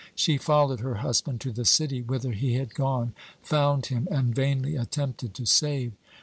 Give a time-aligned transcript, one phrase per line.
[0.15, 3.13] She followed her husband to the city whither he had gone,
[3.43, 5.91] found him, and vainly attempted to save.